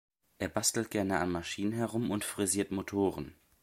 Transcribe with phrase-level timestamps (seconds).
[0.39, 3.35] Er bastelt gerne an Maschinen herum und frisiert Motoren.